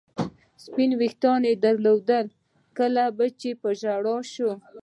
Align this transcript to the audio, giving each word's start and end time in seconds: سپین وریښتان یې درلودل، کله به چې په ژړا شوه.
سپین 0.63 0.91
وریښتان 0.99 1.41
یې 1.49 1.53
درلودل، 1.63 2.27
کله 2.77 3.03
به 3.17 3.25
چې 3.39 3.49
په 3.61 3.69
ژړا 3.79 4.17
شوه. 4.33 4.55